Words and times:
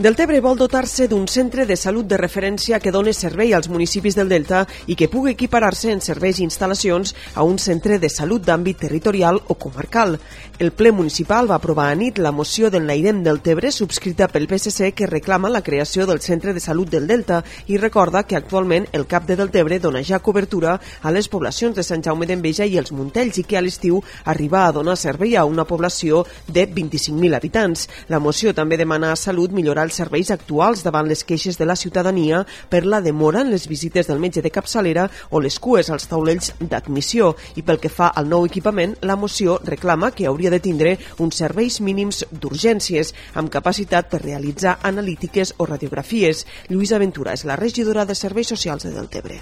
Deltebre 0.00 0.38
vol 0.40 0.56
dotar-se 0.56 1.04
d'un 1.12 1.26
centre 1.28 1.66
de 1.68 1.76
salut 1.76 2.06
de 2.08 2.16
referència 2.16 2.78
que 2.80 2.88
doni 2.90 3.12
servei 3.12 3.50
als 3.52 3.66
municipis 3.68 4.14
del 4.16 4.30
Delta 4.32 4.62
i 4.88 4.94
que 4.96 5.10
pugui 5.12 5.34
equiparar-se 5.34 5.90
en 5.92 5.98
serveis 6.00 6.38
i 6.40 6.46
instal·lacions 6.46 7.10
a 7.34 7.44
un 7.44 7.58
centre 7.60 7.98
de 8.00 8.08
salut 8.08 8.40
d'àmbit 8.40 8.78
territorial 8.80 9.42
o 9.52 9.58
comarcal. 9.60 10.16
El 10.58 10.72
ple 10.72 10.94
municipal 10.96 11.50
va 11.50 11.58
aprovar 11.60 11.90
a 11.90 11.98
nit 12.00 12.16
la 12.16 12.32
moció 12.32 12.70
del 12.72 12.86
Nairem 12.88 13.20
Deltebre 13.26 13.68
subscrita 13.70 14.30
pel 14.32 14.48
PSC 14.48 14.94
que 14.96 15.06
reclama 15.10 15.50
la 15.52 15.60
creació 15.60 16.06
del 16.08 16.22
centre 16.24 16.54
de 16.56 16.64
salut 16.64 16.88
del 16.88 17.06
Delta 17.06 17.42
i 17.66 17.76
recorda 17.76 18.24
que 18.24 18.40
actualment 18.40 18.88
el 18.92 19.04
CAP 19.04 19.28
de 19.28 19.36
Deltebre 19.36 19.80
dona 19.84 20.00
ja 20.00 20.22
cobertura 20.24 20.78
a 21.02 21.12
les 21.12 21.28
poblacions 21.28 21.76
de 21.76 21.84
Sant 21.84 22.00
Jaume 22.00 22.24
d'Enveja 22.24 22.64
i 22.64 22.78
els 22.80 22.94
Montells 22.96 23.36
i 23.36 23.44
que 23.44 23.60
a 23.60 23.60
l'estiu 23.60 24.00
arriba 24.24 24.64
a 24.64 24.72
donar 24.72 24.96
servei 24.96 25.36
a 25.36 25.44
una 25.44 25.68
població 25.68 26.24
de 26.48 26.64
25.000 26.64 27.36
habitants. 27.36 27.86
La 28.08 28.18
moció 28.18 28.56
també 28.56 28.80
demana 28.80 29.12
a 29.12 29.20
Salut 29.28 29.52
millorar 29.52 29.89
els 29.90 29.98
serveis 29.98 30.30
actuals 30.30 30.84
davant 30.86 31.08
les 31.10 31.24
queixes 31.26 31.58
de 31.58 31.66
la 31.66 31.76
ciutadania 31.76 32.44
per 32.70 32.84
la 32.86 33.00
demora 33.02 33.42
en 33.42 33.50
les 33.50 33.66
visites 33.68 34.06
del 34.06 34.22
metge 34.22 34.42
de 34.42 34.52
capçalera 34.54 35.08
o 35.30 35.40
les 35.42 35.58
cues 35.58 35.90
als 35.90 36.06
taulells 36.06 36.52
d'admissió. 36.60 37.34
I 37.58 37.66
pel 37.66 37.80
que 37.82 37.90
fa 37.90 38.12
al 38.14 38.30
nou 38.30 38.46
equipament, 38.46 38.94
la 39.02 39.18
moció 39.18 39.58
reclama 39.66 40.12
que 40.14 40.28
hauria 40.30 40.52
de 40.54 40.62
tindre 40.62 40.96
uns 41.18 41.42
serveis 41.42 41.80
mínims 41.82 42.22
d'urgències 42.30 43.12
amb 43.34 43.50
capacitat 43.50 44.10
per 44.10 44.22
realitzar 44.22 44.78
analítiques 44.86 45.56
o 45.58 45.66
radiografies. 45.66 46.46
Lluïsa 46.70 47.02
Ventura 47.02 47.34
és 47.34 47.44
la 47.44 47.58
regidora 47.58 48.06
de 48.06 48.14
Serveis 48.14 48.54
Socials 48.54 48.86
de 48.86 48.94
Deltebre. 48.94 49.40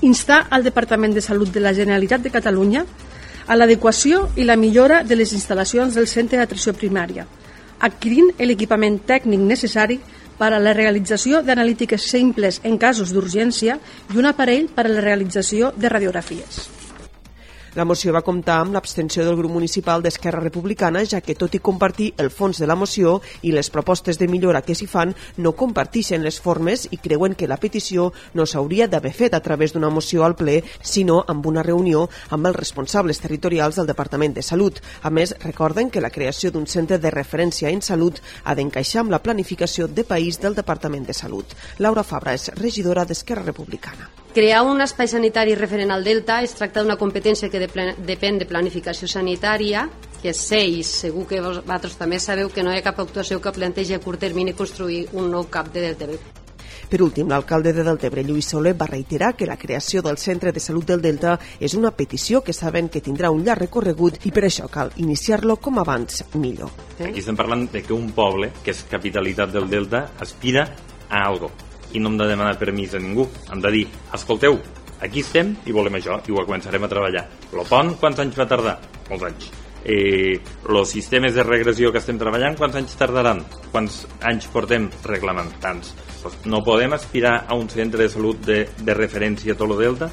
Instar 0.00 0.46
al 0.50 0.64
Departament 0.64 1.14
de 1.14 1.24
Salut 1.24 1.52
de 1.52 1.60
la 1.60 1.74
Generalitat 1.76 2.24
de 2.24 2.32
Catalunya 2.32 2.84
a 3.46 3.56
l'adequació 3.56 4.26
i 4.36 4.44
la 4.44 4.56
millora 4.56 5.02
de 5.04 5.16
les 5.16 5.32
instal·lacions 5.36 5.94
del 5.94 6.08
centre 6.10 6.40
d'atenció 6.40 6.74
primària, 6.74 7.26
adquirint 7.80 8.32
l'equipament 8.38 9.00
tècnic 9.08 9.40
necessari 9.40 9.98
per 10.38 10.52
a 10.52 10.60
la 10.60 10.74
realització 10.76 11.42
d'analítiques 11.42 12.10
simples 12.12 12.60
en 12.64 12.78
casos 12.78 13.12
d'urgència 13.12 13.78
i 14.12 14.18
un 14.20 14.28
aparell 14.28 14.68
per 14.68 14.86
a 14.86 14.92
la 14.92 15.04
realització 15.04 15.72
de 15.76 15.92
radiografies. 15.92 16.75
La 17.76 17.84
moció 17.84 18.08
va 18.16 18.22
comptar 18.24 18.54
amb 18.62 18.72
l'abstenció 18.72 19.20
del 19.26 19.36
grup 19.36 19.52
municipal 19.52 20.00
d'Esquerra 20.00 20.40
Republicana, 20.40 21.02
ja 21.04 21.18
que 21.20 21.34
tot 21.36 21.52
i 21.54 21.60
compartir 21.60 22.06
el 22.22 22.30
fons 22.32 22.56
de 22.56 22.64
la 22.70 22.74
moció 22.74 23.18
i 23.44 23.52
les 23.52 23.68
propostes 23.68 24.16
de 24.16 24.28
millora 24.32 24.62
que 24.64 24.72
s'hi 24.74 24.88
fan, 24.88 25.12
no 25.36 25.52
compartixen 25.52 26.24
les 26.24 26.40
formes 26.40 26.86
i 26.88 26.96
creuen 26.96 27.36
que 27.36 27.50
la 27.52 27.60
petició 27.60 28.08
no 28.32 28.48
s'hauria 28.48 28.88
d'haver 28.88 29.12
fet 29.12 29.36
a 29.36 29.42
través 29.44 29.76
d'una 29.76 29.92
moció 29.92 30.24
al 30.24 30.38
ple, 30.40 30.62
sinó 30.80 31.20
amb 31.28 31.52
una 31.52 31.68
reunió 31.68 32.08
amb 32.30 32.48
els 32.48 32.56
responsables 32.56 33.20
territorials 33.20 33.76
del 33.76 33.92
Departament 33.92 34.40
de 34.40 34.48
Salut. 34.48 34.80
A 35.02 35.12
més, 35.12 35.36
recorden 35.44 35.92
que 35.92 36.00
la 36.00 36.14
creació 36.16 36.50
d'un 36.50 36.64
centre 36.66 36.96
de 36.96 37.12
referència 37.12 37.68
en 37.68 37.84
salut 37.84 38.24
ha 38.44 38.56
d'encaixar 38.56 39.04
amb 39.04 39.12
la 39.12 39.20
planificació 39.20 39.84
de 39.86 40.08
país 40.08 40.40
del 40.40 40.56
Departament 40.56 41.04
de 41.04 41.12
Salut. 41.12 41.52
Laura 41.76 42.08
Fabra 42.08 42.32
és 42.32 42.54
regidora 42.56 43.04
d'Esquerra 43.04 43.44
Republicana. 43.44 44.25
Crear 44.36 44.66
un 44.68 44.82
espai 44.84 45.08
sanitari 45.08 45.54
referent 45.56 45.88
al 45.94 46.02
Delta 46.04 46.42
es 46.44 46.52
tracta 46.52 46.82
d'una 46.82 46.98
competència 47.00 47.48
que 47.48 47.56
depèn 47.56 48.36
de 48.36 48.44
planificació 48.44 49.08
sanitària, 49.08 49.86
que 50.20 50.34
sé 50.36 50.58
i 50.60 50.82
segur 50.84 51.22
que 51.30 51.38
vosaltres 51.40 51.94
també 51.96 52.18
sabeu 52.20 52.50
que 52.52 52.60
no 52.60 52.74
hi 52.74 52.76
ha 52.76 52.84
cap 52.84 52.98
actuació 53.00 53.38
que 53.40 53.54
plantegi 53.56 53.94
a 53.96 53.98
curt 54.04 54.20
termini 54.20 54.52
construir 54.52 55.06
un 55.16 55.30
nou 55.32 55.46
cap 55.48 55.70
de 55.72 55.80
Deltebre. 55.86 56.18
Per 56.90 57.00
últim, 57.00 57.30
l'alcalde 57.32 57.72
de 57.72 57.86
Deltebre, 57.86 58.26
Lluís 58.28 58.50
Soler, 58.52 58.74
va 58.76 58.90
reiterar 58.90 59.30
que 59.38 59.48
la 59.48 59.56
creació 59.56 60.02
del 60.04 60.20
Centre 60.20 60.52
de 60.52 60.60
Salut 60.60 60.84
del 60.84 61.00
Delta 61.00 61.38
és 61.58 61.72
una 61.72 61.94
petició 61.96 62.42
que 62.44 62.52
saben 62.52 62.90
que 62.90 63.00
tindrà 63.00 63.30
un 63.32 63.40
llarg 63.46 63.64
recorregut 63.64 64.18
i 64.28 64.34
per 64.36 64.50
això 64.50 64.68
cal 64.68 64.92
iniciar-lo 65.00 65.56
com 65.56 65.80
abans 65.80 66.26
millor. 66.34 66.76
Aquí 67.00 67.24
estem 67.24 67.40
parlant 67.40 67.70
de 67.72 67.80
que 67.80 67.96
un 67.96 68.12
poble, 68.12 68.52
que 68.60 68.76
és 68.76 68.84
capitalitat 68.84 69.56
del 69.56 69.72
Delta, 69.72 70.10
aspira 70.20 70.68
a 71.08 71.24
algo 71.24 71.48
i 71.96 72.02
no 72.02 72.12
hem 72.12 72.18
de 72.20 72.28
demanar 72.28 72.58
permís 72.60 72.94
a 72.94 73.02
ningú. 73.02 73.26
Hem 73.50 73.62
de 73.64 73.72
dir, 73.72 73.84
escolteu, 74.14 74.60
aquí 75.00 75.24
estem 75.24 75.56
i 75.66 75.74
volem 75.76 75.98
això, 75.98 76.20
i 76.28 76.34
ho 76.34 76.44
començarem 76.44 76.84
a 76.84 76.90
treballar. 76.92 77.26
Lo 77.56 77.64
pont, 77.68 77.96
quants 78.00 78.20
anys 78.22 78.36
va 78.38 78.48
tardar? 78.50 78.76
Molts 79.08 79.30
anys. 79.30 79.52
Eh, 79.88 80.40
los 80.68 80.90
sistemes 80.90 81.36
de 81.36 81.44
regressió 81.46 81.92
que 81.94 82.00
estem 82.02 82.18
treballant, 82.18 82.56
quants 82.58 82.74
anys 82.80 82.96
tardaran? 82.98 83.44
Quants 83.70 84.00
anys 84.26 84.48
portem 84.50 84.88
reclamant? 85.06 85.52
Tants. 85.62 85.92
Pues 86.22 86.40
no 86.50 86.64
podem 86.66 86.96
aspirar 86.96 87.44
a 87.46 87.54
un 87.54 87.70
centre 87.70 88.02
de 88.02 88.10
salut 88.10 88.40
de, 88.42 88.64
de 88.82 88.96
referència 88.98 89.54
a 89.54 89.58
tot 89.60 89.70
el 89.70 89.84
Delta 89.84 90.10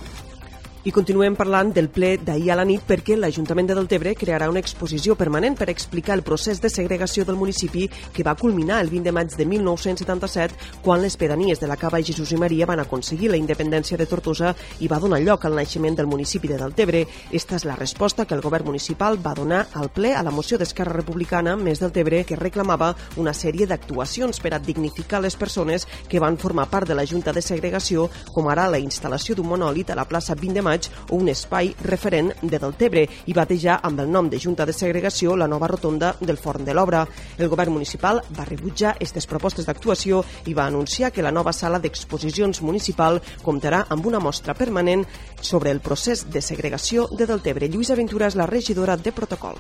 i 0.84 0.92
continuem 0.92 1.36
parlant 1.40 1.70
del 1.72 1.88
ple 1.88 2.18
d'ahir 2.20 2.50
a 2.52 2.58
la 2.60 2.66
nit 2.68 2.82
perquè 2.84 3.16
l'Ajuntament 3.16 3.70
de 3.70 3.76
Deltebre 3.78 4.12
crearà 4.20 4.50
una 4.52 4.60
exposició 4.60 5.16
permanent 5.16 5.56
per 5.56 5.70
explicar 5.72 6.18
el 6.18 6.24
procés 6.28 6.60
de 6.60 6.68
segregació 6.68 7.24
del 7.24 7.38
municipi 7.40 7.86
que 8.12 8.24
va 8.28 8.36
culminar 8.36 8.82
el 8.84 8.90
20 8.92 9.08
de 9.08 9.14
maig 9.16 9.32
de 9.40 9.46
1977 9.48 10.82
quan 10.84 11.00
les 11.02 11.16
pedanies 11.16 11.62
de 11.62 11.70
la 11.72 11.78
Cava 11.80 12.02
i 12.02 12.08
Jesús 12.10 12.34
i 12.36 12.40
Maria 12.42 12.68
van 12.68 12.82
aconseguir 12.84 13.30
la 13.32 13.40
independència 13.40 13.98
de 13.98 14.08
Tortosa 14.12 14.52
i 14.84 14.90
va 14.92 15.00
donar 15.00 15.22
lloc 15.24 15.46
al 15.46 15.56
naixement 15.56 15.96
del 15.96 16.10
municipi 16.12 16.52
de 16.52 16.60
Deltebre. 16.60 17.06
Esta 17.32 17.56
és 17.56 17.64
la 17.64 17.78
resposta 17.80 18.26
que 18.28 18.36
el 18.36 18.44
govern 18.44 18.68
municipal 18.68 19.16
va 19.16 19.36
donar 19.40 19.64
al 19.80 19.88
ple 19.88 20.12
a 20.14 20.24
la 20.24 20.36
moció 20.36 20.60
d'Esquerra 20.60 20.98
Republicana 20.98 21.56
més 21.56 21.80
Deltebre 21.80 22.26
que 22.28 22.36
reclamava 22.36 22.92
una 23.16 23.32
sèrie 23.32 23.70
d'actuacions 23.72 24.44
per 24.44 24.54
a 24.58 24.60
dignificar 24.60 25.24
les 25.24 25.40
persones 25.40 25.88
que 26.12 26.20
van 26.20 26.36
formar 26.38 26.68
part 26.68 26.92
de 26.92 27.00
la 27.00 27.08
Junta 27.08 27.32
de 27.32 27.42
Segregació, 27.42 28.10
com 28.36 28.52
ara 28.52 28.68
la 28.68 28.84
instal·lació 28.84 29.40
d'un 29.40 29.48
monòlit 29.48 29.90
a 29.90 29.96
la 29.96 30.10
plaça 30.12 30.36
20 30.36 30.60
de 30.60 30.62
maig 30.62 30.73
maig 30.74 30.90
un 31.14 31.30
espai 31.30 31.72
referent 31.86 32.32
de 32.42 32.60
Deltebre 32.60 33.06
i 33.30 33.36
batejar 33.38 33.80
amb 33.86 34.02
el 34.02 34.10
nom 34.12 34.30
de 34.30 34.40
Junta 34.42 34.66
de 34.66 34.74
Segregació 34.74 35.36
la 35.38 35.48
nova 35.48 35.70
rotonda 35.70 36.14
del 36.20 36.40
Forn 36.42 36.66
de 36.66 36.74
l'Obra. 36.74 37.04
El 37.38 37.50
govern 37.52 37.74
municipal 37.76 38.22
va 38.34 38.48
rebutjar 38.50 38.96
aquestes 38.96 39.28
propostes 39.30 39.68
d'actuació 39.70 40.24
i 40.50 40.56
va 40.58 40.66
anunciar 40.66 41.12
que 41.14 41.26
la 41.26 41.32
nova 41.32 41.54
sala 41.54 41.80
d'exposicions 41.80 42.62
municipal 42.62 43.22
comptarà 43.44 43.86
amb 43.94 44.06
una 44.10 44.22
mostra 44.24 44.58
permanent 44.58 45.06
sobre 45.42 45.72
el 45.72 45.82
procés 45.82 46.26
de 46.32 46.42
segregació 46.42 47.08
de 47.12 47.28
Deltebre. 47.30 47.70
Lluïsa 47.70 47.98
Ventura 48.00 48.28
és 48.28 48.40
la 48.40 48.50
regidora 48.50 48.98
de 48.98 49.14
protocol. 49.14 49.60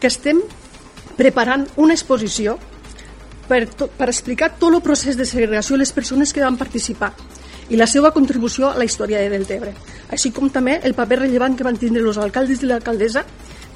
Que 0.00 0.08
estem 0.08 0.42
preparant 1.16 1.66
una 1.76 1.94
exposició 1.94 2.56
per, 3.46 3.66
to, 3.68 3.90
per 3.90 4.08
explicar 4.08 4.54
tot 4.58 4.74
el 4.74 4.82
procés 4.82 5.18
de 5.18 5.26
segregació 5.28 5.76
i 5.76 5.82
les 5.84 5.92
persones 5.92 6.32
que 6.32 6.42
van 6.42 6.58
participar 6.58 7.12
i 7.70 7.78
la 7.78 7.86
seva 7.86 8.10
contribució 8.12 8.70
a 8.70 8.78
la 8.78 8.84
història 8.84 9.20
de 9.22 9.30
Deltebre, 9.30 9.72
així 10.10 10.32
com 10.34 10.50
també 10.50 10.80
el 10.82 10.94
paper 10.98 11.22
rellevant 11.22 11.56
que 11.56 11.66
van 11.66 11.78
tindre 11.78 12.02
els 12.02 12.18
alcaldes 12.18 12.62
i 12.62 12.68
l'alcaldessa 12.68 13.24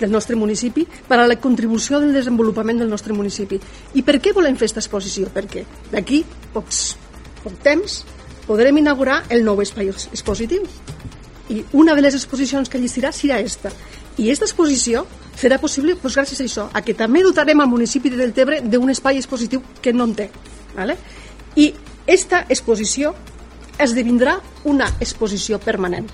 del 0.00 0.10
nostre 0.10 0.36
municipi 0.36 0.86
per 1.08 1.20
a 1.20 1.26
la 1.28 1.38
contribució 1.40 2.00
del 2.02 2.12
desenvolupament 2.12 2.82
del 2.82 2.90
nostre 2.90 3.14
municipi. 3.14 3.60
I 3.94 4.02
per 4.02 4.18
què 4.20 4.34
volem 4.34 4.58
fer 4.58 4.66
aquesta 4.66 4.82
exposició? 4.82 5.30
Perquè 5.34 5.64
d'aquí 5.92 6.24
pocs, 6.52 6.96
poc 7.44 7.60
temps 7.62 8.02
podrem 8.48 8.82
inaugurar 8.82 9.22
el 9.30 9.44
nou 9.44 9.62
espai 9.62 9.90
expositiu. 9.90 10.66
I 11.48 11.62
una 11.72 11.94
de 11.94 12.02
les 12.02 12.16
exposicions 12.16 12.68
que 12.68 12.80
llistirà 12.80 13.12
serà 13.12 13.38
aquesta. 13.38 13.70
I 14.16 14.26
aquesta 14.26 14.48
exposició 14.48 15.04
serà 15.38 15.58
possible 15.60 15.94
doncs, 15.94 16.16
gràcies 16.16 16.40
a 16.40 16.44
això, 16.44 16.66
a 16.72 16.82
que 16.82 16.94
també 16.94 17.22
dotarem 17.22 17.60
al 17.60 17.70
municipi 17.70 18.10
de 18.10 18.18
Deltebre 18.20 18.60
d'un 18.62 18.90
espai 18.90 19.18
expositiu 19.18 19.62
que 19.82 19.92
no 19.92 20.04
en 20.08 20.14
té. 20.14 20.30
¿vale? 20.74 20.96
I 21.56 21.72
aquesta 22.04 22.44
exposició 22.48 23.14
esdevindrà 23.78 24.38
una 24.64 24.86
exposició 25.00 25.58
permanent. 25.58 26.10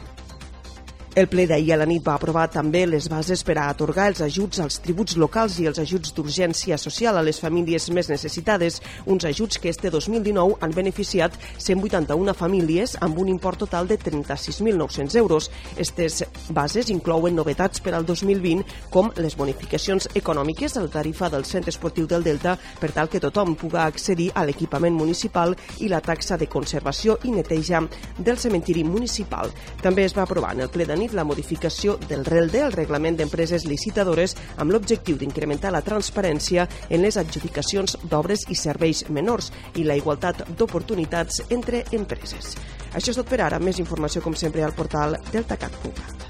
El 1.10 1.26
ple 1.26 1.42
d'ahir 1.50 1.72
a 1.74 1.76
la 1.80 1.86
nit 1.90 2.04
va 2.06 2.12
aprovar 2.14 2.44
també 2.54 2.84
les 2.86 3.08
bases 3.10 3.40
per 3.42 3.56
a 3.58 3.64
atorgar 3.72 4.04
els 4.12 4.20
ajuts 4.22 4.60
als 4.62 4.76
tributs 4.78 5.16
locals 5.18 5.56
i 5.58 5.64
els 5.66 5.80
ajuts 5.82 6.12
d'urgència 6.14 6.76
social 6.78 7.16
a 7.18 7.24
les 7.26 7.40
famílies 7.42 7.88
més 7.90 8.06
necessitades, 8.12 8.76
uns 9.10 9.26
ajuts 9.26 9.58
que 9.58 9.72
este 9.74 9.90
2019 9.90 10.60
han 10.62 10.70
beneficiat 10.70 11.34
181 11.58 12.34
famílies 12.38 12.94
amb 13.02 13.18
un 13.18 13.32
import 13.32 13.58
total 13.58 13.88
de 13.90 13.96
36.900 13.98 15.16
euros. 15.18 15.50
Estes 15.76 16.20
bases 16.54 16.92
inclouen 16.94 17.34
novetats 17.34 17.82
per 17.82 17.96
al 17.98 18.06
2020 18.06 18.62
com 18.94 19.10
les 19.18 19.34
bonificacions 19.34 20.06
econòmiques 20.14 20.78
a 20.78 20.84
la 20.86 20.94
tarifa 20.94 21.26
del 21.26 21.44
centre 21.44 21.74
esportiu 21.74 22.06
del 22.06 22.22
Delta 22.22 22.54
per 22.78 22.92
tal 22.94 23.10
que 23.10 23.18
tothom 23.18 23.56
puga 23.58 23.88
accedir 23.88 24.30
a 24.30 24.46
l'equipament 24.46 24.94
municipal 24.94 25.58
i 25.80 25.90
la 25.90 26.04
taxa 26.06 26.38
de 26.38 26.46
conservació 26.46 27.18
i 27.26 27.34
neteja 27.34 27.82
del 28.16 28.38
cementiri 28.38 28.86
municipal. 28.86 29.50
També 29.82 30.06
es 30.06 30.14
va 30.14 30.22
aprovar 30.22 30.54
en 30.54 30.68
el 30.68 30.70
ple 30.70 30.86
de 30.86 30.99
nit 31.00 31.14
la 31.16 31.24
modificació 31.24 31.96
del 32.06 32.24
RELDE, 32.28 32.62
el 32.66 32.76
Reglament 32.76 33.16
d'Empreses 33.18 33.66
Licitadores, 33.68 34.36
amb 34.60 34.74
l'objectiu 34.74 35.18
d'incrementar 35.18 35.72
la 35.74 35.82
transparència 35.86 36.68
en 36.88 37.02
les 37.02 37.18
adjudicacions 37.20 37.96
d'obres 38.04 38.46
i 38.52 38.58
serveis 38.58 39.06
menors 39.08 39.50
i 39.80 39.86
la 39.88 39.96
igualtat 39.98 40.44
d'oportunitats 40.56 41.44
entre 41.48 41.84
empreses. 41.96 42.54
Això 42.92 43.14
és 43.14 43.22
tot 43.22 43.30
per 43.30 43.40
ara. 43.46 43.62
Més 43.62 43.80
informació, 43.82 44.22
com 44.22 44.36
sempre, 44.36 44.64
al 44.66 44.76
portal 44.76 45.18
deltacat.cat. 45.32 46.29